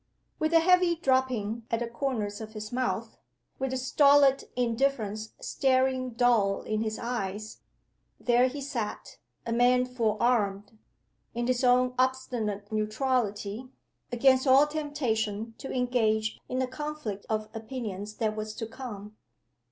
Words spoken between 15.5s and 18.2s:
to engage in the conflict of opinions